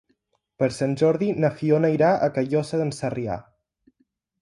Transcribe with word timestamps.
Per 0.63 0.69
Sant 0.77 0.95
Jordi 1.01 1.27
na 1.45 1.53
Fiona 1.61 1.93
irà 1.99 2.11
a 2.15 2.33
Callosa 2.39 2.83
d'en 2.83 2.93
Sarrià. 3.01 3.41